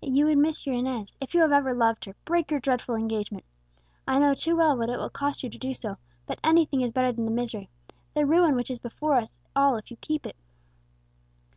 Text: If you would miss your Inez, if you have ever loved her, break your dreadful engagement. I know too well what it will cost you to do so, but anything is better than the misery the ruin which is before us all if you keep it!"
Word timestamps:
If 0.00 0.14
you 0.14 0.26
would 0.26 0.38
miss 0.38 0.66
your 0.66 0.76
Inez, 0.76 1.16
if 1.20 1.34
you 1.34 1.40
have 1.40 1.50
ever 1.50 1.74
loved 1.74 2.04
her, 2.04 2.14
break 2.24 2.48
your 2.52 2.60
dreadful 2.60 2.94
engagement. 2.94 3.44
I 4.06 4.20
know 4.20 4.34
too 4.34 4.54
well 4.56 4.76
what 4.76 4.88
it 4.88 4.98
will 5.00 5.10
cost 5.10 5.42
you 5.42 5.50
to 5.50 5.58
do 5.58 5.74
so, 5.74 5.96
but 6.26 6.38
anything 6.44 6.82
is 6.82 6.92
better 6.92 7.10
than 7.10 7.24
the 7.24 7.32
misery 7.32 7.68
the 8.14 8.24
ruin 8.24 8.54
which 8.54 8.70
is 8.70 8.78
before 8.78 9.16
us 9.16 9.40
all 9.56 9.74
if 9.78 9.90
you 9.90 9.96
keep 10.00 10.26
it!" 10.26 10.36